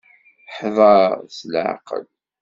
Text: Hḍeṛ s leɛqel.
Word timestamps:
Hḍeṛ 0.55 1.11
s 1.37 1.37
leɛqel. 1.51 2.05